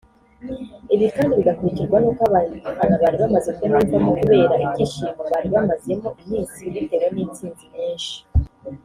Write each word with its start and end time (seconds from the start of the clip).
Ibi 0.93 1.05
kandi 1.15 1.37
bigakurikirwa 1.39 1.97
n’uko 1.99 2.21
abafana 2.27 2.95
bari 3.01 3.17
bamaze 3.23 3.49
kumwiyumvamo 3.57 4.11
kubera 4.19 4.53
ibyishimo 4.65 5.21
bari 5.31 5.49
bamazemo 5.53 6.09
iminsi 6.23 6.59
bitewe 6.73 7.07
n’intsinzi 7.13 7.65
nyinshi 7.75 8.15